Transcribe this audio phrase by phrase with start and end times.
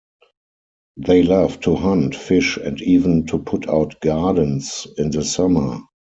[0.97, 5.77] They loved to hunt, fish and even to put out gardens in the summer.